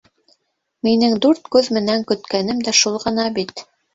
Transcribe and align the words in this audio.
Минең 0.87 1.13
дүрт 1.25 1.51
күҙ 1.57 1.69
менән 1.77 2.05
көткәнем 2.11 2.65
дә 2.69 2.75
шул 2.81 2.99
ғына 3.07 3.29
бит. 3.39 3.63